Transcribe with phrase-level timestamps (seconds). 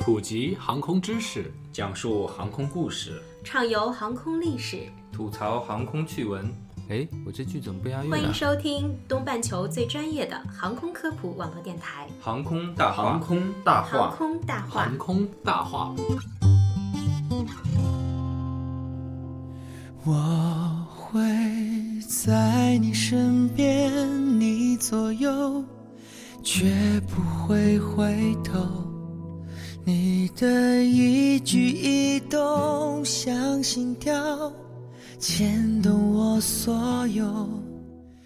[0.00, 6.50] 普及航空知识，讲述航空故事，畅游航空历史，吐槽航空趣闻。
[6.88, 13.02] 哎，我这句怎么不押韵欢迎收听东半球最专业的航空科普网络电台《航空大话》。
[13.06, 14.94] 航空大《航，空大话航》。
[14.96, 15.94] 空大话。
[20.06, 21.20] 我会
[22.08, 25.62] 在你身边，你左右，
[26.42, 28.89] 绝不会回头。
[29.84, 34.12] 你的一举一动像心跳，
[35.18, 37.24] 牵动我所有。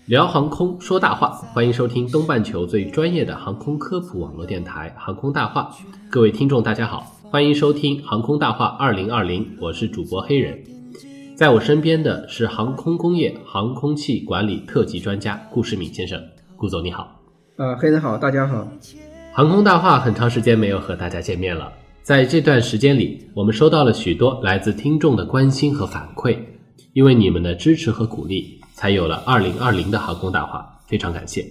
[0.06, 5.70] 聊航空说大话，欢迎收听东半球最专业的航空科普网络电台《航空大话》。
[6.10, 10.60] 各位听众，大家好，欢迎收听《航空大话二零二零》，我是主播黑人。
[11.36, 16.20] 在我身边的是航空工业航空器管理特级专家顾世敏先生，
[16.56, 17.20] 顾总你好。
[17.56, 18.66] 呃，黑人好，大家好。
[19.36, 21.72] 航空大话很长时间没有和大家见面了，
[22.04, 26.38] 在这段时间里，我们收到了许多来自听众的关心和反馈，
[26.92, 31.44] 因为你们的支持和鼓励，才有了二零二零的航空大话，非常感谢。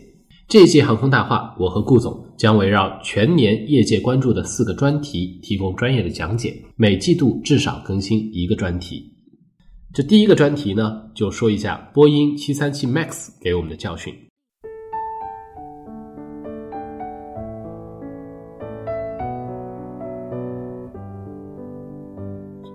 [0.47, 9.03] 这届航空大话，我和顾总将围绕全年业界关注的四个专题，提供专业的讲解，每季度至少更新一个专题。
[9.93, 14.15] 这第一个专题呢，就说一下波音737 MAX 给我们的教训。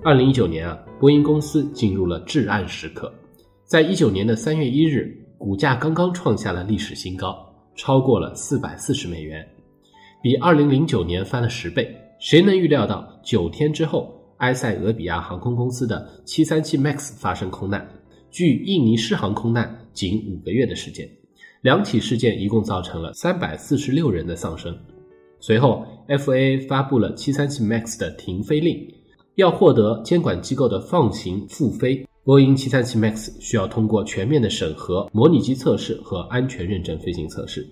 [0.08, 3.12] 二零一九年啊，波音公司进入了至暗时刻。
[3.66, 9.46] 在一九年的三月一日，股价刚刚创下了历史新高，超过了四百四十美元，
[10.22, 11.94] 比二零零九年翻了十倍。
[12.18, 17.86] 谁能预料到九天之后，埃塞俄比亚航空公司的七三七 MAX 发生空难，
[18.30, 21.06] 距印尼失航空难仅五个月的时间，
[21.60, 24.74] 两起事件一共造成了三百四十六人的丧生。
[25.38, 28.90] 随后，FAA 发布了七三七 MAX 的停飞令。
[29.38, 37.64] 要获得监管机构的放行复飞，波音737 MAX 需要通过全面的审核、模拟机测试和安全认证飞行测试。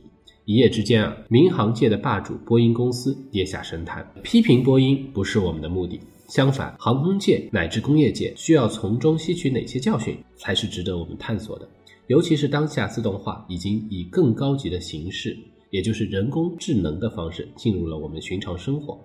[0.45, 4.09] 一夜之间啊，民航界的霸主波音公司跌下神坛。
[4.23, 5.99] 批评波音不是我们的目的，
[6.29, 11.69] 相反，航空界乃至工业界需要从中吸取哪些教训，才是值得我们探索的。
[12.07, 15.37] 尤其是当下自动化已经以更高级的形式，
[15.71, 18.97] 也就是人工智能的方式进入了我们寻常生活。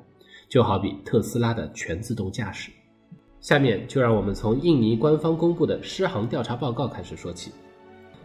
[0.51, 2.69] 就好比特斯拉的全自动驾驶。
[3.39, 7.53] 下面就让我们从印尼官方公布的失航调查报告开始说起。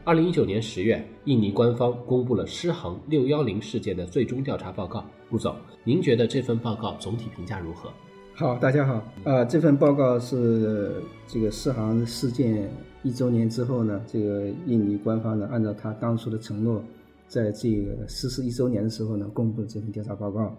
[0.03, 5.05] 二零一九年十月，印尼官方公布了失航六幺零事件的最终调查报告。
[5.31, 5.55] 顾总，
[5.85, 7.93] 您觉得这份报告总体评价如何？
[8.35, 8.95] 好，大家好。
[9.23, 12.69] 啊、这份报告是这个失航事件
[13.05, 16.83] 一周年之后呢，这个印尼官方呢，按照他当初的承诺，
[17.29, 20.53] 在这个逝世一周年的时候呢，公布了这份调查报告。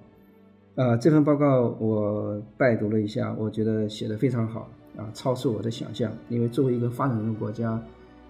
[0.77, 6.11] 啊、这份报告我拜读了一下，我觉得写的非常好啊，超出我的想象。
[6.29, 7.81] 因为作为一个发展中国家，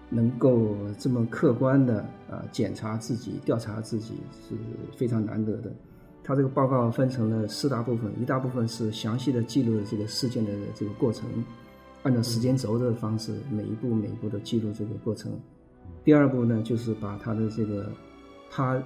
[0.08, 2.00] 能够这么客观的
[2.30, 4.54] 啊检查自己、调查自己是
[4.96, 5.70] 非常难得的。
[6.24, 11.28] 它这个报告分成了四大部分，一大部分是详细的记录了这个事件的这个过程，
[12.02, 15.30] 按照时间轴的方式，每一步每一步的记录这个过程。
[16.02, 17.92] 第二步呢，就是把它的这个
[18.50, 18.82] 它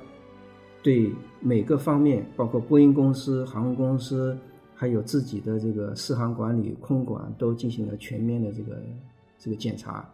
[0.82, 4.36] 对每个方面，包括波音公司、航空公司，
[4.74, 8.82] 还有自己的这个适航管理、空管，都进行了全面的这个
[9.38, 10.08] 这个检查，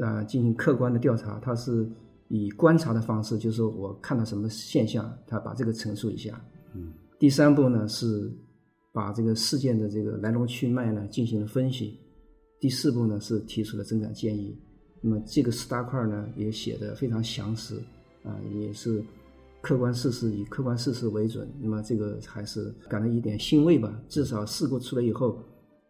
[0.00, 1.40] 啊，进行客观的调查。
[1.40, 1.88] 它是
[2.28, 6.40] 以观察的方式，就是我看到什么现象，他把这个陈述一下。
[6.74, 8.30] 嗯，第三步呢是
[8.92, 11.98] 把这个事件的这个来龙去脉呢进行了分析。
[12.60, 14.56] 第四步呢是提出了增改建议。
[15.00, 17.76] 那么这个四大块呢也写的非常详实，
[18.24, 19.02] 啊，也是
[19.68, 21.46] 客观事实以客观事实为准。
[21.60, 25.44] 那么这个还是感到一点欣慰吧，至少事故出来以后，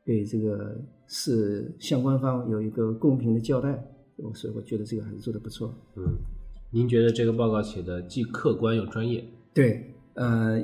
[0.05, 3.81] 给这个是相关方有一个公平的交代。
[4.35, 5.73] 所以我觉得这个还是做的不错。
[5.95, 6.03] 嗯，
[6.73, 9.25] 您觉得这个报告写的既客观又专业？
[9.55, 10.61] 对，呃，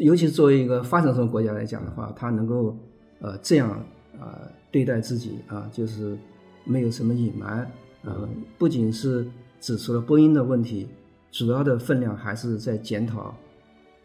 [0.00, 2.76] 尤其作为一个发展中国家来讲的话，它能够
[3.20, 6.18] 呃这样啊、呃、对待自己啊，就是
[6.66, 7.66] 没有什么隐瞒，
[8.04, 8.28] 呃，
[8.58, 9.26] 不仅是
[9.58, 10.86] 指出了波音的问题，
[11.30, 13.34] 主要的分量还是在检讨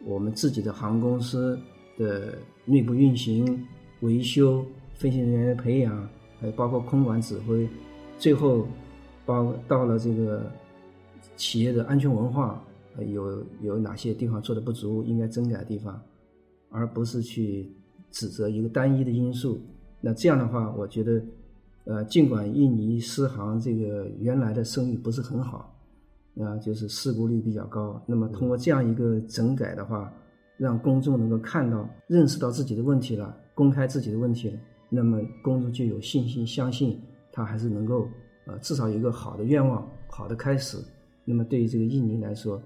[0.04, 1.58] 我们自己的航空公司
[1.98, 3.66] 的内部运行、
[4.00, 6.08] 维修、飞行人员的培养，
[6.40, 7.68] 还有包括空管指挥，
[8.18, 8.66] 最后
[9.24, 10.50] 包到了这个
[11.36, 12.62] 企业的安全文化。
[13.08, 16.00] 有有哪些地方做的不足，应该整改的地方，
[16.70, 17.68] 而不是去
[18.12, 19.60] 指责一个单一的因素。
[20.00, 21.20] 那这样的话，我觉得，
[21.86, 25.73] 呃，尽管印尼狮航这个原来的声誉不是很好，
[26.40, 30.12] 啊、就是事故率比较高，那么通过这样一个整改的话，
[30.56, 34.58] 让公众能够看到、认识到自己的问题了，公开自己的问题了，
[34.88, 37.00] 那么公众就有信心相信
[37.32, 38.08] 他还是能够
[38.46, 40.76] 呃至少有一个好的愿望、好的开始。
[41.24, 42.60] 那么对于这个印尼来说，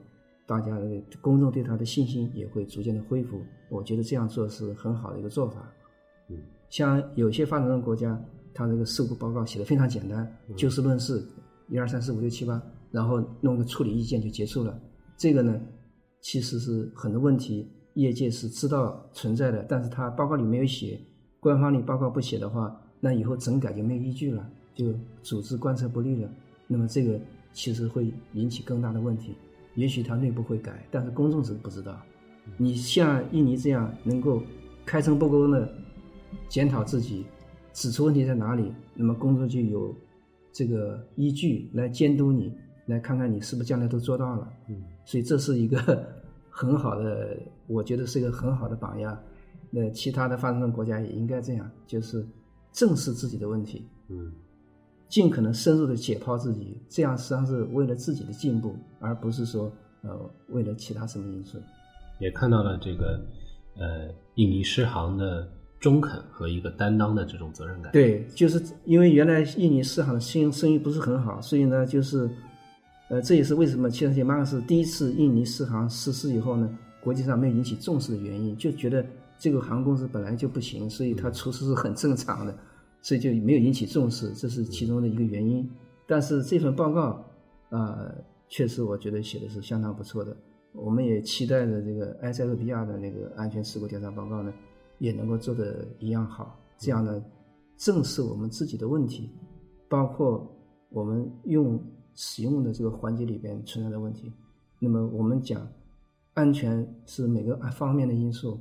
[0.46, 3.40] 大家的公众对他的信心也会逐渐的恢复。
[3.68, 5.70] 我觉得这样做是很好的一个做法。
[6.28, 6.38] 嗯，
[6.70, 8.18] 像有些发展中国家，
[8.54, 10.26] 它这个事故报告写的非常简单，
[10.56, 11.22] 就事论事，
[11.68, 12.60] 一二三四五六七八，
[12.90, 14.80] 然后弄个处理意见就结束了。
[15.16, 15.60] 这个呢，
[16.20, 21.00] 其实是很多问题，业界是知道存在的，但是他报告里没有写，
[21.40, 26.30] 官方里报告不写的话，那以后整改就没有依据了，就组织贯彻不力了。
[26.66, 27.20] 那么这个
[27.52, 29.34] 其实会引起更大的问题。
[29.74, 31.96] 也许他内部会改，但是公众是不知道。
[32.56, 34.42] 你像印尼这样能够
[34.84, 35.72] 开诚布公的
[36.48, 37.26] 检讨自己，
[37.72, 39.94] 指出问题在哪里，那么公众就有
[40.52, 42.52] 这个依据来监督你，
[42.88, 44.48] 来看看你是不是将来都做到了。
[44.68, 46.06] 嗯，所以这是一个
[46.50, 47.36] 很好的，
[47.66, 49.18] 我觉得是一个很好的榜样。
[49.70, 52.26] 那其他的发展中国家也应该这样，就是
[52.72, 54.32] 正视自己的问题，嗯，
[55.08, 59.70] 尽可能深入的解剖自己，这样实际上是为了自己的进步，而不是说
[60.02, 60.18] 呃
[60.48, 61.58] 为了其他什么因素。
[62.18, 63.20] 也看到了这个
[63.76, 65.46] 呃印尼狮行的
[65.78, 67.92] 中肯和一个担当的这种责任感。
[67.92, 72.28] 对，就是因为原来印尼市场的生意生意不是很好，所以呢，就是，
[73.08, 79.04] 呃，这也是为什么七三七马克思第一次印尼试航实施以后呢，国际上没有引起重视的原因，就觉得
[79.38, 82.54] 这个航空公司本来就不行，所以它出事是很正常的，
[83.00, 85.68] 所以就没有引起重视，这是其中的一个原因。
[86.06, 87.24] 但是这份报告，
[87.70, 88.12] 啊、
[88.48, 90.36] 确实我觉得写的是相当不错的。
[90.72, 94.52] 我们也期待着这个埃塞俄比亚的那个安全事故调查报告呢，
[94.98, 96.60] 也能够做得一样好。
[96.76, 97.22] 这样呢，
[97.78, 99.30] 正视我们自己的问题，
[99.88, 100.46] 包括
[100.90, 101.82] 我们用
[102.20, 104.32] 使用的这个环节里边存在的问题。
[104.80, 105.64] 那么我们讲，
[106.34, 108.58] 安全是每个方面的因素，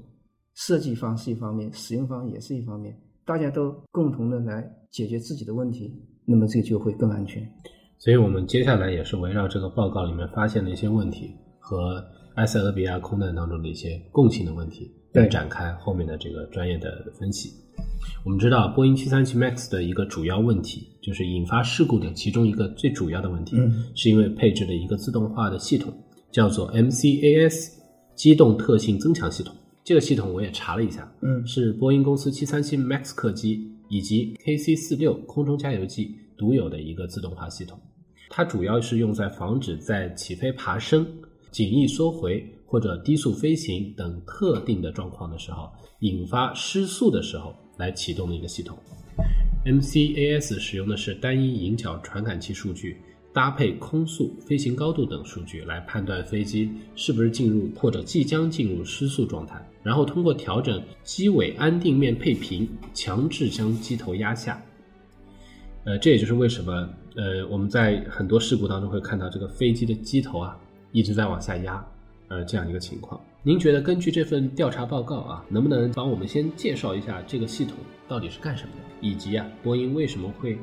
[0.54, 2.96] 设计方是一方面，使用方也是一方面，
[3.26, 5.92] 大家都共同的来解决自己的问题，
[6.24, 7.44] 那么这就会更安全。
[7.98, 12.06] 所以我们接下来也是围绕这个报告里面发现的一些问题和
[12.36, 17.52] 埃塞俄比亚空难当中的一些共性的问题，来展开后面的这个专业的分析。
[18.24, 25.94] 我们知道，波音737 MAX 的一个主要问题，就是引发事故的其中一个最主要的问题，嗯是因为配置了一个自动化的系统，
[26.32, 27.72] 叫做 MCAS
[28.16, 29.56] 机动特性增强系统。
[29.84, 37.80] 这个系统我也查了一下，嗯是波音公司737 MAX 客机以及 KC-46 空中加油机独有的一个自动化系统。
[38.30, 41.08] 它主要是用在防止在起飞爬升、
[41.52, 45.72] 襟翼缩回或者低速飞行等特定的状况的时候，
[46.02, 48.78] 引发失速的时候来启动的一个系统。
[49.66, 53.02] MCAS 使用的是单一引脚传感器数据，
[53.34, 64.62] 搭配空速、飞行高度等数据来判断飞机是不是进入或者即将进入失速状态，然后通过调整机尾安定面配平，强制将机头压下。
[65.84, 70.58] 呃，这也就是为什么呃我们在很多事故当中会看到这个飞机的机头啊
[70.92, 71.86] 一直在往下压，
[72.28, 73.20] 呃这样一个情况。
[73.44, 77.76] 您觉得根据这份调查报告啊，能不能帮我们先介绍一下这个系统
[78.08, 80.58] 到底是干什么的，以及啊波音为什么会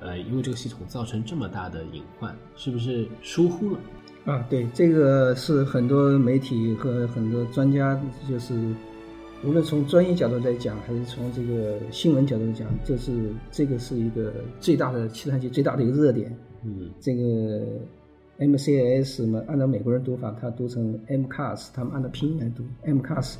[0.00, 3.78] 呃因为这个系统造成这么大的隐患，是不是疏忽了？
[4.24, 8.54] 啊，对，这个是很多媒体和很多专家，就是
[9.42, 16.34] 无论从专业角度来讲，还是从这个新闻角度来讲，就是这个是一个最大的计算机最大的一个热点。
[16.62, 17.66] 嗯这个
[18.40, 23.36] MCAS 嘛，按照美国人读法，它读成 MCAS，他们按照拼音来读 MCAS。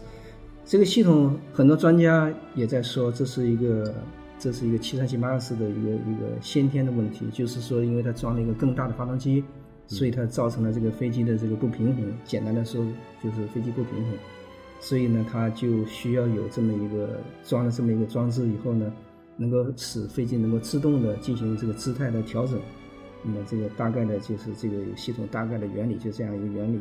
[0.65, 3.95] 这个系统很多专家也在说，这是一个
[4.39, 9.43] 这是一个七三七马克思的一个一个先天的问题，就是说，因为它装了一个更大的发动机，
[9.87, 12.05] 所以它造成了这个飞机的这个不平衡。
[12.25, 12.85] 简单的说，
[13.25, 14.13] 就是飞机不平衡。
[14.81, 18.93] 所以呢，它就需要有这么一个装了这么一个装置以后呢，
[19.37, 22.61] 能够使飞机能够自动的进行这个姿态的调整。
[23.23, 26.79] 那么这个大概的就是这个系统大概的原理就这样一个原理。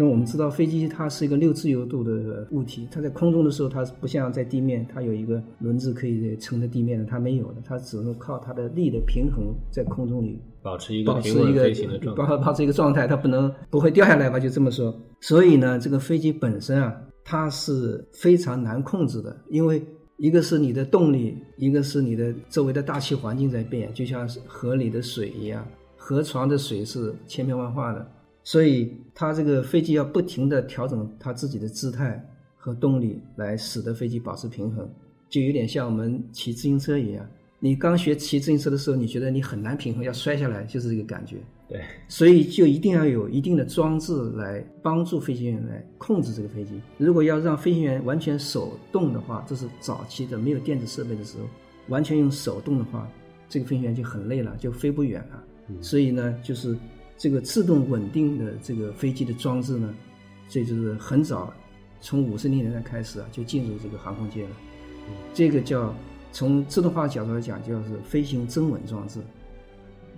[0.00, 12.22] 那我们知道飞机它是一个六自由度的物体，它在空中的时候它不像在地面，它有一个轮子可以撑着地面的，它没有的，它只能靠它的力的平衡在空中里保持一个保持一个飞行的状态。
[12.22, 14.38] 保保持一个状态，它不能不会掉下来吧？
[14.38, 14.96] 就这么说。
[15.20, 19.84] 所以呢，这个飞机本身啊，它是非常难控制的，因为
[20.18, 28.10] 一个是你的动力，一个是你的周围的大气环境在变，就像是河里的水一样，河床的水是千变万化的，
[28.42, 32.20] 所以它这个飞机要不停地调整它自己的姿态
[32.56, 34.90] 和动力，来使得飞机保持平衡，
[35.28, 37.24] 就有点像我们骑自行车一样。
[37.60, 41.36] 你刚学骑自行车的时候，你觉得你很难平衡，要摔下来，就是这个感觉。
[41.68, 46.80] 对，所以就一定要有一定的装置来帮助飞行员来控制这个飞机。
[46.96, 51.44] 如果要让飞行员完全手动的话，这是早期的没有电子设备的时候，
[51.88, 53.06] 完全用手动的话，
[53.50, 55.44] 这个飞行员就很累了，就飞不远了。
[55.82, 56.74] 所以呢，就是
[57.18, 59.94] 这个自动稳定的这个飞机的装置呢，
[60.48, 61.52] 这就是很早
[62.00, 64.50] 从五十年代开始啊，就进入这个航空界了。
[65.34, 65.94] 这个叫
[66.32, 69.20] 从自动化角度来讲，就是飞行增稳装置、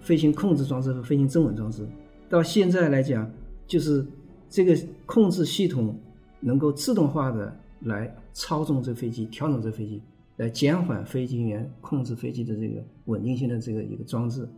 [0.00, 1.86] 飞行控制装置和飞行增稳装置。
[2.28, 3.30] 到现在来讲，
[3.66, 4.06] 就是
[4.48, 4.76] 这个
[5.06, 5.98] 控制系统
[6.40, 10.00] 能够自动化的来操纵这飞机、调整这飞机，
[10.36, 14.48] 来减缓飞行员控制飞机的这个稳定性的这个一个装置。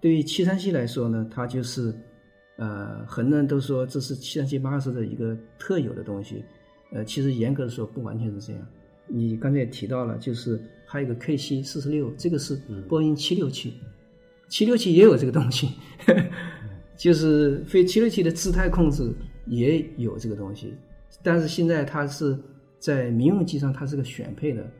[0.00, 1.94] 对于七三七来说呢，它就是
[2.56, 6.42] 呃，很多人都说这是七三七巴士的一个特有的东西。
[6.92, 8.66] 呃，其实严格的说，不完全是这样。
[9.06, 12.56] 你刚才也提到了，就是还有一个 K C 四十六，这个是
[12.88, 13.74] 波音七六七，
[14.50, 15.70] 七六七也有这个东西，
[16.98, 19.10] 就是飞七六七的姿态控制
[19.46, 20.74] 也有这个东西，
[21.22, 22.38] 但是现在它是
[22.78, 24.70] 在民用机上它是个选配的，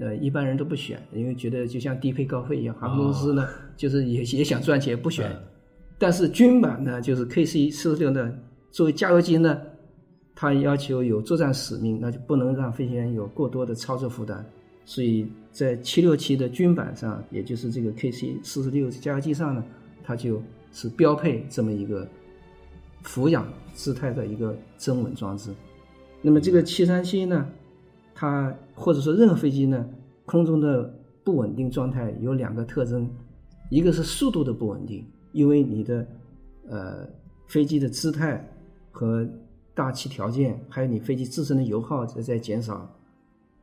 [0.00, 5.30] 呃，一般人都不选，因为觉得就像低配高费一样，航空公司呢就是也也想赚钱不选，
[5.96, 8.32] 但是军版呢就是 K C 四十六呢
[8.72, 9.60] 作为加油机呢。
[10.40, 14.46] 它要求有作战使命，那就不能让飞行员有过多的操作负担，
[14.88, 19.62] 所以在七六七的军版上，也就是这个 KC 四十六加油机上呢，
[20.02, 20.40] 它就
[20.72, 22.08] 是标配这么一个
[23.02, 25.50] 俯仰姿态的一个增稳装置。
[26.22, 27.46] 那么这个七三七呢，
[28.14, 29.86] 它或者说任何飞机呢，
[30.24, 30.90] 空中的
[31.22, 33.06] 不稳定状态有两个特征，
[33.68, 36.08] 一个是速度的不稳定，因为你的
[36.66, 37.06] 呃
[37.46, 38.42] 飞机的姿态
[38.90, 39.28] 和
[39.74, 42.90] 大气条件，还有你飞机自身的油耗在在减少，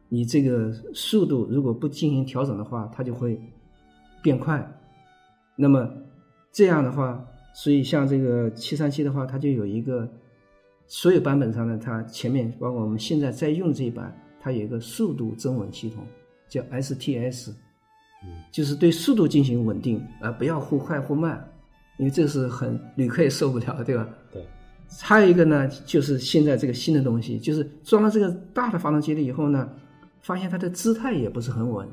[0.10, 3.40] 你这个速度如果不进行调整的话，它就会
[4.22, 4.66] 变快。
[5.56, 5.90] 那么
[6.52, 10.08] 这样的话，所以像这个七三七的话，它就有一个
[10.88, 16.06] 所有版本上呢，它前面包括我们现在在用的这一版，它有一个速度增稳系统，
[16.48, 17.52] 叫 STS，
[18.52, 21.44] 就是对速度进行稳定，而不要忽快忽慢，
[21.98, 24.08] 因为这是很旅客也受不了，对吧？
[24.32, 24.46] 对。
[25.02, 29.68] 还有一个呢，就是现在这个新的东西，就是装了这个大的发动机了以后呢，
[30.26, 31.88] 发现它的姿态也不是很稳，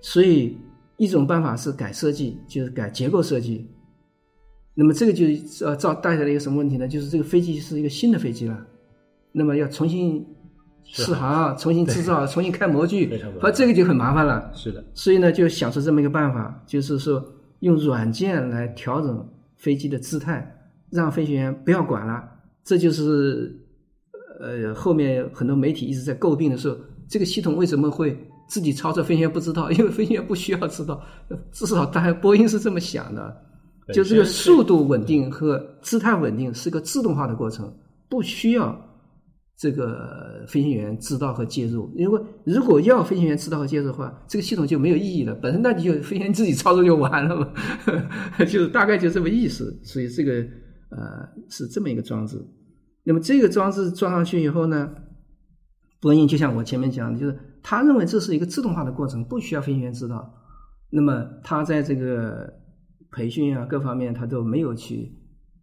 [0.00, 0.56] 所以
[0.96, 3.68] 一种办法是改设计，就是改结构设计。
[4.74, 5.26] 那么这个就
[5.66, 6.88] 呃造带来了一个什么问题呢？
[6.88, 8.66] 就是这个飞机是一个新的飞机了，
[9.30, 10.26] 那么要重新
[10.84, 14.50] 试航、重新制造、重新开模具，和这个就很麻烦了。
[14.54, 17.22] 是的，所以呢，就想出这么一个办法，就是说
[17.60, 20.50] 用软件来调整飞机的姿态。
[20.90, 22.22] 让飞行员不要管了，
[22.62, 23.52] 这就是
[24.40, 26.76] 呃后面很多媒体一直在诟病的时候，
[27.14, 28.18] 这个系统为什么会
[28.48, 29.00] 自己操作？
[29.00, 31.00] 飞行员不知道， 因为飞行员不需要知道。
[31.52, 33.36] 至少，大家波音是这么想的，
[33.92, 37.72] 就这个速度稳定和姿态稳定是个自动化的过程，
[38.08, 38.76] 不需要
[39.56, 41.88] 这个飞行员知道和介入。
[41.94, 45.32] 因为如果要飞行员知道和介入的话，这个系统就没有意义了。
[45.36, 47.48] 本身那你就飞行员自己操作就完了嘛，
[48.50, 49.80] 就是大概就这么意思。
[49.84, 50.44] 所以这个。
[50.90, 52.40] 呃，是这么一个装置。
[53.02, 54.88] 那么这个装置装上去以后呢，
[56.04, 60.30] 波音就像我前面讲的，就是他认为这是一个自动化的过程，不需要飞行员知道。
[60.90, 62.52] 那么他在这个
[63.10, 65.10] 培训啊各方面，他都没有去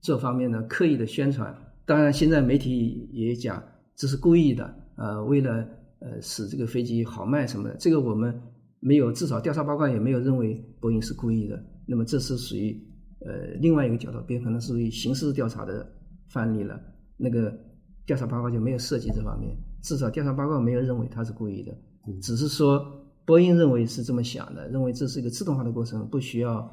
[0.01, 1.55] 这方面的刻意的宣传。
[1.85, 3.61] 当然，现在媒体也讲
[3.95, 5.63] 这是故意的，呃，为了
[5.99, 7.75] 呃使这个飞机好卖什么的。
[7.77, 8.33] 这个我们
[8.79, 11.63] 没有，至少调查报告也没有认为波音是故意的。
[11.85, 12.75] 那么这是属于。
[13.23, 15.87] 呃，另外一个角度，别可能是属于刑事调查的
[16.29, 16.81] 范例了。
[17.17, 17.55] 那个
[18.03, 21.75] 调查报告就没有涉及这方面，至少调查报告没有认为他是故意的，
[22.21, 22.79] 只是说
[23.25, 26.69] 波音认为是这么想的，认为这是一个自动化的过程，不需要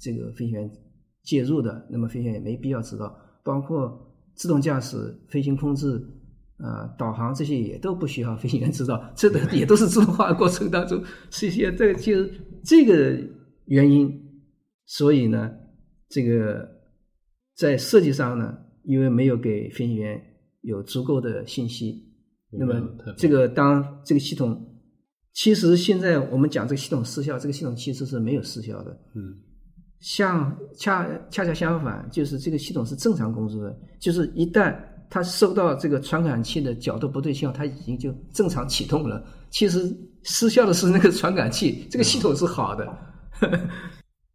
[0.00, 0.70] 这个飞行员
[1.22, 1.86] 介入的。
[1.90, 4.00] 那么飞行员也没必要知道，包括
[4.34, 4.96] 自动驾驶、
[5.28, 5.96] 飞行控制、
[6.58, 11.76] 啊导航这些也都不需要飞行员知道，这个也都是自动化的过程当中实现。
[11.76, 12.12] 这就
[12.62, 13.18] 这个
[13.66, 14.10] 原因，
[14.86, 15.50] 所以呢。
[16.10, 16.68] 这个
[17.56, 20.20] 在设计上呢，因为没有给飞行员
[20.60, 22.13] 有足够的信息，
[22.58, 22.80] 那么
[23.16, 24.60] 这个当这个系统，
[25.32, 28.90] 其实现在我们讲这个系统失效，这个系统其实是没有失效的。
[29.14, 29.34] 嗯，
[30.00, 34.76] 像恰恰恰相反，就是这个系统是正常工作的，就是一旦
[35.10, 39.24] 它收到这个传感器的角度不对信号，它已经就正常启动了。
[39.50, 39.80] 其实
[40.22, 42.98] 失效的是那个传感器，这个系统是好的。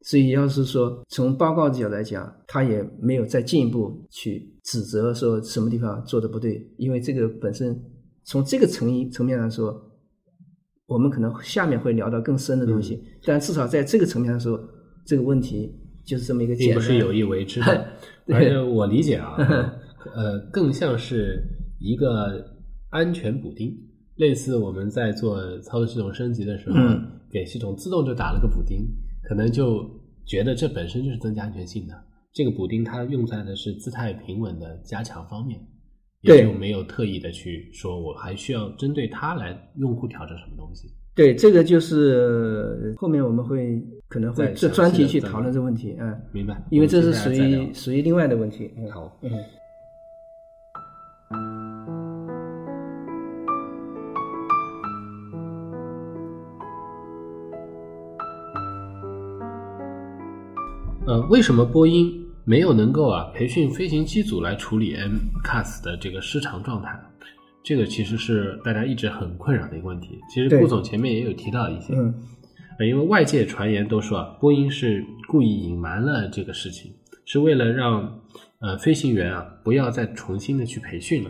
[0.02, 7.78] 所以，要是说从报告角度来讲，他也没有再进一步去指责说什么地方做的不对，因为这个本身
[8.30, 9.76] 从这个层一层面上说，
[10.86, 13.04] 我们可能下面会聊到更深的东西。
[13.26, 14.60] 但至少在这个层面上说，
[15.04, 16.76] 这个问题就是这么一个简单。
[16.76, 17.88] 并不是有意为之的，
[18.28, 19.36] 对而且我理解啊，
[20.16, 21.44] 呃，更像是
[21.80, 22.46] 一个
[22.92, 23.76] 安全补丁，
[24.18, 28.86] 类似我们在做操作系统升级的时候，嗯给系统自动就打了个补丁，
[29.24, 29.84] 可能就
[30.28, 31.94] 觉得这本身就是增加安全性的。
[32.32, 35.66] 这个补丁它用在的是姿态平稳的加强方面，对
[36.22, 40.88] 也就没有特意的去说我还需要针对它来用户调整什么东西。
[41.16, 46.62] 对，这个就是后面我们会可能会这专题去讨论这个问题，嗯，明白？
[46.70, 48.74] 因为这是属于属于另外的问题。
[48.78, 49.20] 嗯，好。
[49.22, 49.32] 嗯。
[61.06, 67.00] 呃，为什么播音没有能够啊培训飞行机组来处理 MCAS 的这个失常状态？
[67.62, 70.20] 这个其实是大家一直很困扰的一个问题。
[70.28, 72.12] 其实顾总前面也有提到一些，嗯
[72.80, 76.92] 呃，因为外界传言都说啊，波音是故意隐瞒了这个事情，
[77.24, 78.20] 是为了让
[78.62, 81.30] 呃飞行员啊不要再重新的去培训了，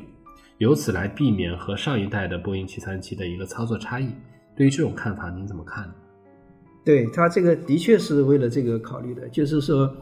[0.59, 4.07] 由此来避免和上一代的波音七三七的一个操作差异。
[4.55, 5.93] 对于这种看法，您怎么看呢？
[6.85, 9.93] 对他这个的确是为了这个考虑的，就是说，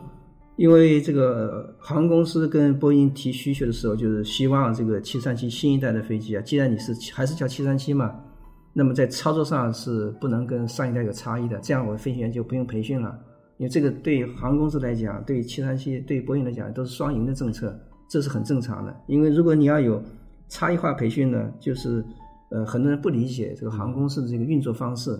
[0.57, 8.13] 因为这个航空公司跟波音提需求的时候，就是希望这个七三七新一代的飞机啊，既然你是还是叫七三七嘛，
[8.73, 13.17] 那么在操作上是不能跟上一代有差异的，这样我们飞行员就不用培训了，
[13.57, 18.95] 因为这个对航空公司来讲，对七三七对波音来讲都是双赢的政策，这是很正常的。
[19.05, 20.01] 因为如果你要有
[20.49, 22.03] 差异化培训呢，就是
[22.49, 25.15] 呃很多人不理解这个航空公司的这个运作方式。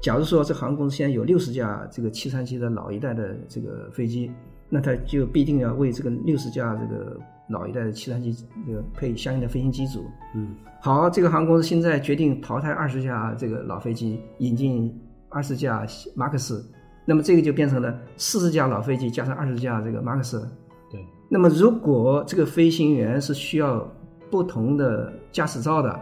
[0.00, 4.30] 假如说这航空公司现在有六十架这个七三七的老一代的这个飞机，
[4.68, 8.32] 那它就必定要为这个六十架这个老一代的七三七
[8.66, 10.04] 这个配相应的飞行机组。
[10.34, 14.94] 嗯，好，这个航空公司现在决定淘汰二十架这个老飞机，引进
[15.30, 16.64] 二十架马克思，
[17.04, 20.46] 那么这个就变成了四十架老飞机加上二十架这个马克思。
[20.90, 21.00] 对。
[21.28, 23.86] 那么如果这个飞行员是需要
[24.30, 26.00] 不同的驾驶照的，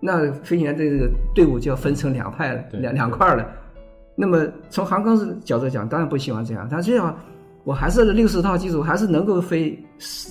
[0.00, 3.46] 那飞行员的这个队伍就要分成两派了，两两块了。
[4.14, 7.16] 那么从航空公司角度讲，当然不希望这样，他最好
[7.64, 9.78] 我还是六十套机组，还是能够飞，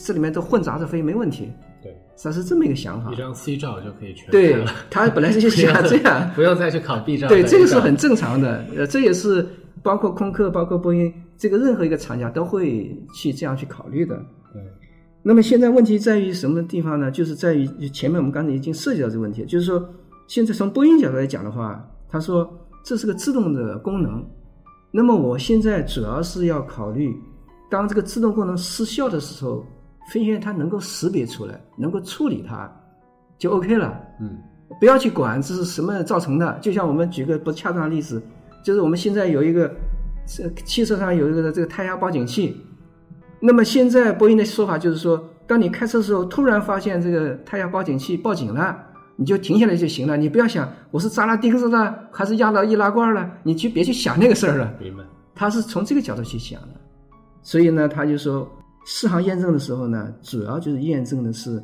[0.05, 1.49] 这里面都混杂着飞没问题。
[1.81, 3.15] 对，他是这么一个想法一。
[3.15, 7.27] 张 C 照就可以全对他本来是想 这样，不用再去考 B 照。
[7.27, 8.65] 对，这个是很正常的。
[8.75, 9.47] 呃，这也是
[9.81, 14.15] 包括空客、包括波音，这个任何一个厂家都会去这样去考虑的。
[14.53, 14.61] 对
[15.23, 17.09] 那么现在问题在于什么地方呢？
[17.09, 19.87] 就是在于前面我们刚才已经涉及到这个问题，就是说，
[20.27, 22.51] 现在从波音角度来讲的话，他说
[22.83, 24.23] 这是个自动的功能，
[24.91, 27.15] 那么我现在主要是要考虑，
[27.69, 29.65] 当这个自动功能失效的时候，
[30.11, 32.69] 飞行员他能够识别出来，能够处理它，
[33.37, 33.97] 就 OK 了。
[34.19, 34.37] 嗯，
[34.79, 36.59] 不要去管这是什么造成的。
[36.59, 38.21] 就像我们举个不恰当的例子，
[38.63, 39.73] 就是我们现在有一个
[40.25, 42.57] 这汽车上有一个这个胎压报警器，
[43.39, 48.77] 那么现在波音的说法就是说，当你开车的时候突然发现这个胎压报警器报警了，
[49.21, 54.73] 你就停下来就行了，你不要想我是扎了钉子了还是压到易拉罐了，你就别去想那个事儿了。
[54.79, 55.03] 明白。
[55.35, 56.69] 他是从这个角度去想的，
[57.43, 58.51] 所以呢，他就说，
[58.83, 61.61] 试航验证的时候呢，主要就是验证的是，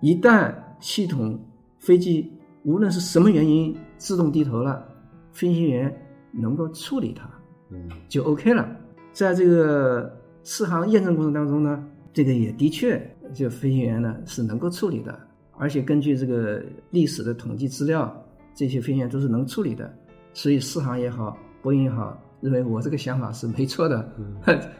[0.00, 1.36] 一旦系统
[1.80, 4.86] 飞机无论是什么原因自动低头了，
[5.32, 5.92] 飞行员
[6.30, 7.28] 能够处理它，
[7.70, 8.68] 嗯，就 OK 了。
[9.12, 15.18] 在这个试航验证过程当中呢，这个也的确，这个飞行员呢是能够处理的，
[15.60, 19.92] 而且根据这个历史的统计资料，这些飞行员都是能处理的。
[20.32, 24.12] 所以四航也好，波音也好，认为我这个想法是没错的，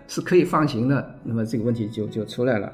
[0.08, 1.14] 是可以放行的。
[1.22, 2.72] 那么这个问题就就出来了。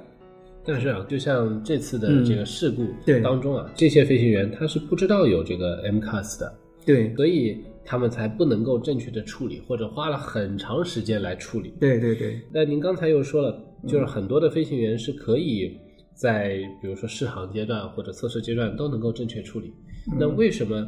[0.64, 11.72] 但是啊，就像这次的嗯这个事故对当中啊，这些飞行员他是不知道有这个 MCAS 的，对所以他们才不能够正确的处理，或者花了很长时间来处理。
[11.80, 15.76] 对对对那您刚才又说了，就是很多的飞行员是可以
[16.16, 19.72] 在比如说试航阶段或者测试阶段都能够正确处理。
[20.18, 20.86] 那为什么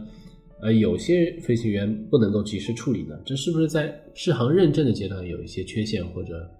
[0.63, 3.15] 呃有些飞行员不能够及时处理呢？
[3.27, 6.51] 这是不是在试航认证的阶段有一些缺陷，或者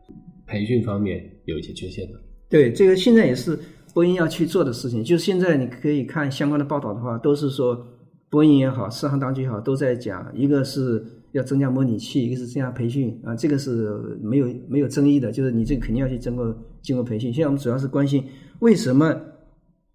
[0.47, 2.19] 培训方面有一些缺陷呢？
[2.49, 3.59] 对，这个现在也是
[3.95, 5.03] 波音要去做的事情。
[5.03, 7.87] 就是现在你可以看相关的报道的话，都是说
[8.31, 17.33] 波音也好，四航当局也好，都在讲，一个是要增加模拟器，一个是增加培训啊，这个是没有没有争议的，就是你这个肯定要去经过经过培训。
[17.33, 18.23] 现在我们主要是关心
[18.61, 19.15] 为什么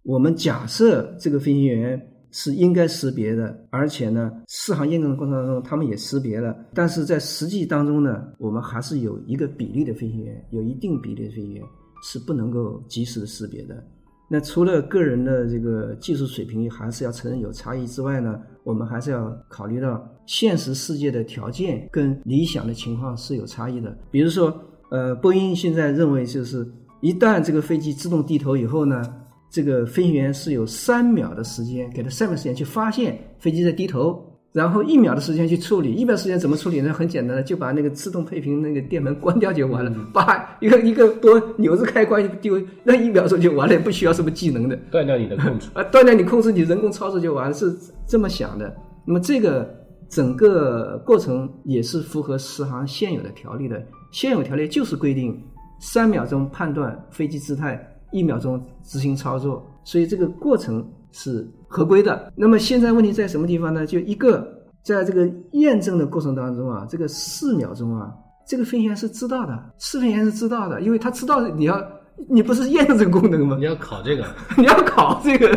[0.04, 11.64] 我们假设这个飞行员是应该识别的，而且呢，试航验证的过程当中他们也识别了，但是在实际当中呢，我们还是有一个比例的飞行员，有一定比例的飞行员
[12.04, 13.84] 是不能够及时识别的。
[14.28, 23.96] 那除了个人的这个技术水平还是要承认有差异之外呢，我们还是要考虑到现实世界的条件跟理想的情况是有差异的。
[24.10, 24.52] 比如说，
[24.90, 26.68] 呃，波音现在认为就是
[27.02, 29.04] 一旦这个飞机自动低头以后呢，
[29.52, 35.94] 这个飞行员是有三秒的时间，给他三秒时间去发现飞机在低头，然后一秒的时间去处理。
[35.94, 36.94] 一秒时间怎么处理呢？
[36.94, 44.76] 很简单的，就把那个自动配平那个电门关掉就完了，把一个一个多钮子开关丢，那一秒钟就完了，也不需要什么技能的。
[44.92, 45.68] 断掉你的控制。
[45.74, 47.76] 啊， 断掉你控制你人工操作就完了，是
[48.08, 48.74] 这么想的。
[49.06, 49.68] 那么这个
[50.08, 53.84] 整个过程也是符合十航现有的条例的。
[54.12, 55.36] 现有条例就是规定
[55.80, 62.32] 三秒钟判断飞机姿态，一秒钟执行操作，所以这个过程是合规的。
[62.36, 63.88] 那么现在问题在什么地方呢？
[63.88, 64.48] 就一个，
[64.84, 68.14] 在这个验证的过程当中啊，这个四秒钟啊，
[68.48, 71.84] 这个飞行员是知道的，试飞员是知道的，因为他知道你要。
[72.30, 73.56] 你不是验证这个功能吗？
[73.60, 74.24] 你要考这个，
[74.56, 75.50] 你要考这个。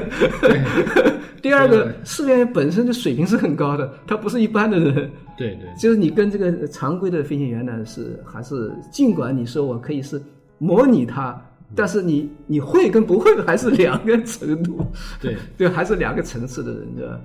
[1.42, 4.94] 第二个，试飞员本身的水平是很高的，他不是一般的人。
[5.36, 10.20] 对对，就是你跟这个常规的飞行员呢，是还是尽管你说我可以是
[10.56, 11.38] 模拟他，
[11.74, 14.86] 但是你你会跟不会还是两个程度。
[15.20, 17.20] 对 对，还是两个层次的人，对吧？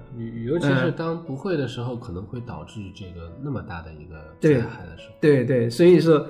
[0.46, 5.16] 尤其是当不会的时候，可能会导致这个那么大的一个灾害的时候。
[5.22, 6.26] 对对，所以说，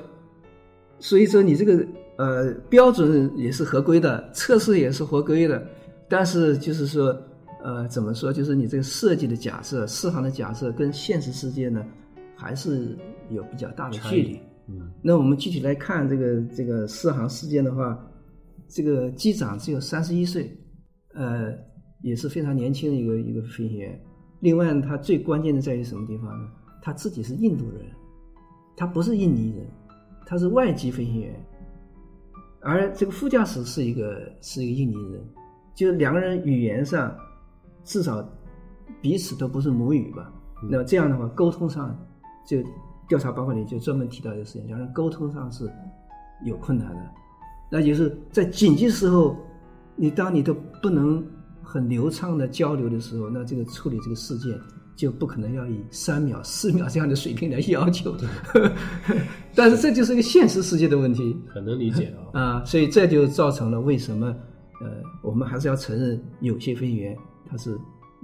[1.00, 1.86] 所以说你这个。
[2.18, 5.66] 呃，标准也是合规的，测试也是合规的，
[6.08, 7.18] 但是就是说，
[7.64, 8.32] 呃，怎么说？
[8.32, 11.84] 就是你这个设计的假设、试航的假设跟现实世界呢，
[12.36, 12.96] 还是
[13.32, 14.40] 有比较大的距离。
[14.72, 18.00] 嗯，那我们具体来看这个这个试航事件的话，
[18.68, 20.56] 这个机长只有三十一岁，
[21.14, 21.54] 呃，
[22.02, 24.02] 也是非常年轻的一个一个飞行员。
[24.40, 26.50] 另外，他最关键的在于什么地方呢？
[26.82, 27.86] 他自己是印度人，
[28.76, 29.68] 他不是印尼人，
[30.26, 31.36] 他是外籍飞行员。
[32.62, 35.24] 而这个副驾驶是一个是一个印尼人，
[35.76, 37.16] 就是两个人语言上
[37.84, 38.28] 至少
[39.02, 40.32] 彼此都不是母语吧？
[40.70, 41.96] 那这样的话，沟通上
[42.48, 42.58] 就
[43.12, 45.70] 调查报告里就专门提到一个事情，两人沟通上是
[46.46, 47.02] 有困难的。
[47.70, 49.36] 那就是在紧急时候，
[49.98, 51.22] 你当你都不能
[51.62, 54.58] 很流畅的交流的时候，那这个处理这个事件。
[54.94, 58.16] 就不可能要以三秒、 四秒这样的水平来要求，
[59.56, 64.28] 但是这就是一个现实世界的问题，很能理解啊啊，所以这就造成了为什么
[64.82, 64.88] 呃，
[65.24, 67.18] 我们还是要承认有些飞行员
[67.50, 67.72] 他是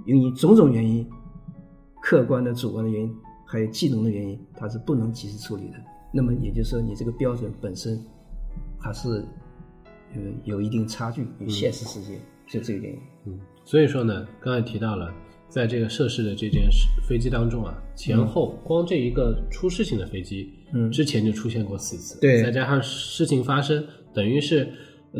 [0.04, 1.04] 由于种种原因，
[2.00, 3.16] 客观的、主观的原因，
[3.50, 5.76] 还有技能的原因，它是不能及时处理的。
[6.12, 7.98] 那么也就是说，你这个标准本身
[8.78, 9.24] 还是
[10.44, 13.00] 有有一定差距与现实世界，就这个原因。
[13.24, 15.10] 嗯，所以说呢，刚才提到了。
[15.50, 23.82] 在这个涉事的这件事飞机当中啊，前后光这一个出事情的飞机，嗯，之前就出现过四次，对，再加上事情发生，
[24.12, 24.70] 等于是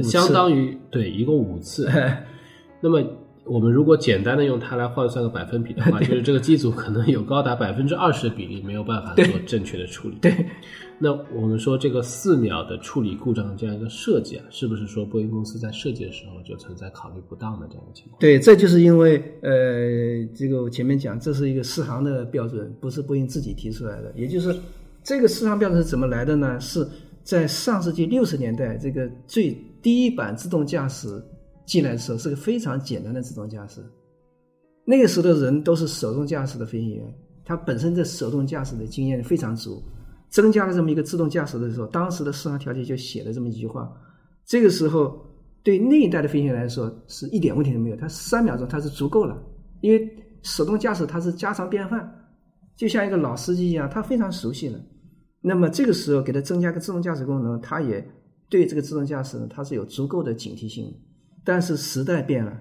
[0.02, 1.90] 相当于对一共五次，
[2.82, 3.02] 那么。
[3.48, 10.16] 我们如果简单的用它来换算个百分比的话，就是这个机组可能有高达百分之二十的比例没有办法做正确的处理。
[10.20, 10.32] 对，
[10.98, 18.18] 那我们说这个四秒的处理故障这样一个设计啊，是不是说波音公司在设计的时候就存在考虑不当的这样的情况？
[18.20, 24.12] 对，这就是因为呃，这个我前面讲，这是一个适航的标准，不是波音自己提出来的。
[24.14, 24.54] 也就是
[25.02, 26.60] 这个适航标准是怎么来的呢？
[26.60, 26.86] 是
[27.22, 31.08] 在上世纪六十年代，这个最第一版自动驾驶。
[31.68, 33.84] 进来的时候是个非常简单的自动驾驶，
[34.86, 39.82] 那个时候的人都是手动驾驶的飞行员，他本身在手动驾驶的经验非常足，
[40.30, 43.92] 增加了这么一个自动驾驶的时候，当时的适航条件就写了这么一句话，
[44.46, 45.22] 这个时候
[45.62, 49.36] 对那一代的飞行员来说是一点问题都没有，他三秒钟他是足够了，
[49.82, 50.10] 因为
[50.42, 52.10] 手动驾驶它是家常便饭，
[52.76, 54.80] 就像一个老司机一样，他非常熟悉了。
[55.42, 58.02] 那么这个时候给他增加个自动驾驶功能，他也
[58.48, 60.92] 对这个自动驾驶呢，它是有足够的警惕性的。
[61.48, 62.52] 但是时代变了，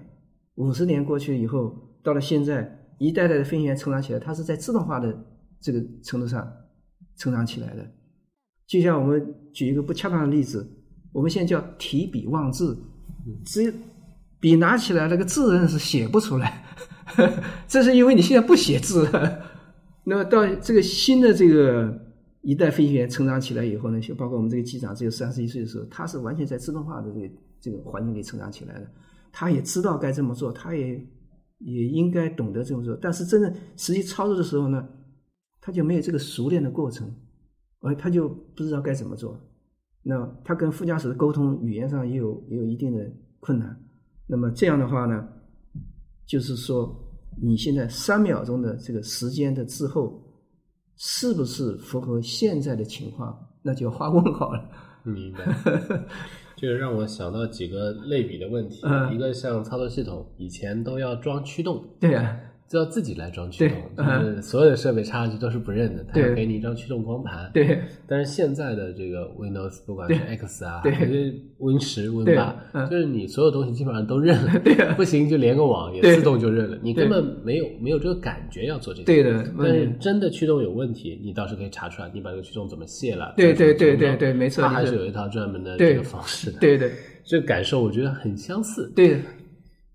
[0.54, 5.14] 五十年过去以后，到了现在，一代代的飞行员成长起来，他是在自动化的
[5.60, 6.50] 这个程度上
[7.14, 7.86] 成长起来的。
[8.66, 9.22] 就像我们
[9.52, 10.66] 举一个不恰当的例子，
[11.12, 12.82] 我们现在叫提笔忘字，
[13.44, 13.70] 只
[14.40, 16.64] 笔拿起来，那个字认是写不出来，
[17.68, 19.38] 这是因为你现在不写字了。
[20.04, 22.07] 那么到这个新的这个
[22.42, 27.28] 一代飞行员成长起来以后呢，就包括我们这个机长只有三十一岁的时候，他是完全在自动化的这个。
[27.60, 28.88] 这个环境里成长起来的，
[29.32, 30.94] 他也知道该这么做，他也
[31.58, 32.96] 也应该懂得这么做。
[33.02, 34.88] 但是真正实际操作的时候呢，
[35.60, 37.12] 他就没有这个熟练的过程，
[37.80, 39.36] 而他就不知道该怎么做。
[40.04, 43.76] 那他跟副驾驶的沟通语言上也有也有一定的困难。
[44.28, 45.28] 那么这样的话呢，
[46.26, 46.96] 就是说
[47.42, 50.22] 你现在三秒钟的这个时间的滞后，
[50.98, 53.48] 是不是符合现在的情况？
[53.62, 54.62] 那就画问号了。
[55.04, 55.38] 明白。
[56.56, 58.82] 这个让我想到几个类比的问题，
[59.14, 66.28] 一个像操作系统，以前都要装驱动，对呀，就要自己来装驱动，就是所有的设备插上去都是不认的，它对。
[66.28, 67.50] 要给你一张驱动光盘。
[67.54, 67.80] 对。
[68.06, 72.88] 但是现在的这个 Windows，不管是 X 啊，还是 Win 十、Win 对八，嗯。
[72.90, 74.74] 就是你所有东西基本上都认了，对。
[74.74, 79.06] 啊 不行就连个网也自动就认了，你根本没有没有这个感觉要做这个。
[79.06, 79.98] 对的但是嗯。
[79.98, 83.32] 真的驱动有问题，你倒是可以查出来，你把这个驱动怎么卸了。
[83.34, 86.58] 对对对对对没错它还是有一套专门的这个方式的。
[86.58, 86.92] 对对。
[87.24, 88.90] 这个感受我觉得很相似。
[88.96, 89.20] 对，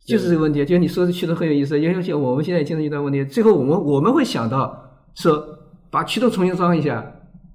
[0.05, 0.65] 就是这个问题。
[0.65, 5.43] 就是你说的驱动很有意思，尤其我们现在经常遇到问题，最后我们我们会想到说
[5.89, 7.05] 把驱动重新装一下，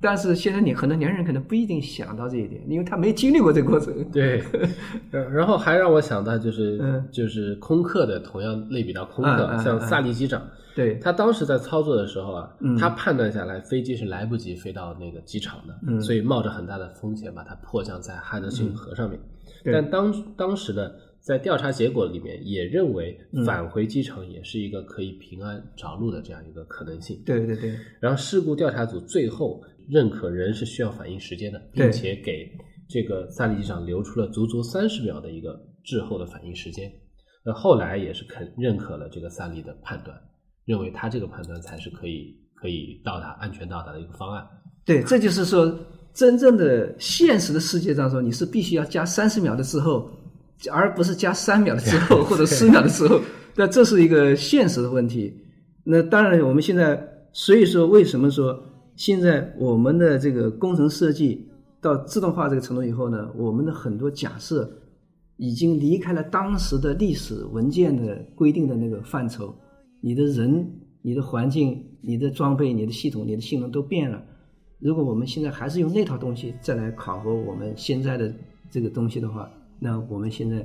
[0.00, 3.92] 但是现在你很多年轻人可能不一定想到这一点，因为他没经历过这个过程。
[4.10, 4.42] 对，
[5.10, 10.40] 然然后还让我想到就是、嗯就是空客的，同样类比到空客，像萨利机长，
[10.76, 19.18] 对他当时在操作的时候啊，嗯他判断下来飞机是来不及飞到那个机场的，嗯所以冒着很大的风险把它迫降在汉德逊河上面。
[19.64, 20.94] 对但当当时的
[21.28, 27.22] 在调查结果里面也认为嗯返回机场也是一个可以平安着陆的这样一个可能性。
[27.26, 32.50] 对对对然后事故调查组最后认可人是需要反应时间的，并且给
[32.88, 36.90] 这个萨利机长留出了足足三十秒的一个滞后的反应时间。
[37.44, 40.18] 那后来也是肯认可了这个萨利的判断，
[40.64, 44.46] 认为他这个判断才是可以可以到达安全到达的一个方案。
[44.86, 45.78] 对，这就是说，
[46.14, 50.10] 真正的现实的世界当中，你是必须要加三十秒的之后，
[50.72, 53.20] 而不是加三秒的之后 或者四秒的时候。
[53.54, 55.34] 那这是一个现实的问题。
[55.84, 57.00] 那当然，我们现在
[57.32, 58.62] 所以说，为什么说
[58.94, 61.48] 现在我们的这个工程设计
[61.80, 64.70] 到自动化这个程度以后呢，我们的很多假设
[65.38, 69.54] 已经离开了当时的历史文件的规定的那个范畴，
[70.00, 70.64] 你的人、
[71.02, 74.22] 你的环境、你的装备、你的系统、你的性能都变了。
[74.78, 78.32] 如果我们现在还是用那套东西再来考核我们现在的
[78.70, 80.64] 这个东西的话，那我们现在，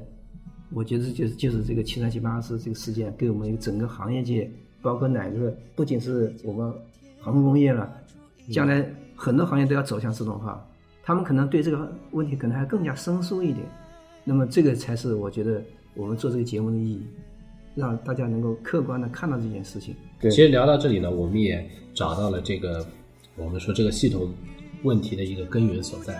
[0.72, 4.50] 我觉得就是就是这个七三七八四这个事件给我们整个行业界，
[4.82, 6.74] 包括哪个不仅是我们
[7.20, 7.94] 航空工业了，
[8.52, 8.84] 将来
[9.16, 10.68] 很多行业都要走向自动化，
[11.04, 13.66] 他们可能对这个问题可能还更加生疏一点。
[14.24, 15.62] 那么这个才是我觉得
[15.94, 17.02] 我们做这个节目的意义，
[17.76, 19.96] 让大家能够客观的看到这件事情。
[20.20, 22.84] 对其实聊到这里呢，我们也找到了这个
[23.36, 24.34] 我们说这个系统
[24.82, 26.20] 问题的一个根源所在。